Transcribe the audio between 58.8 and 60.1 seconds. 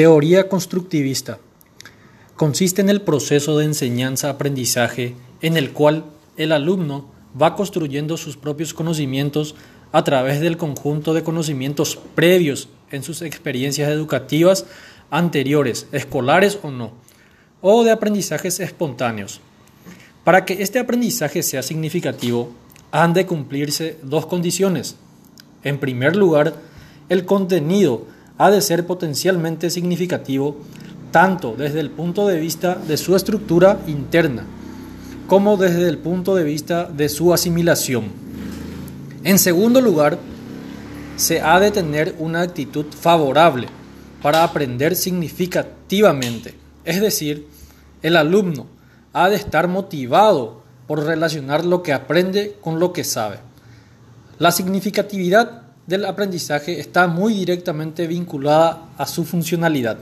a su funcionalidad.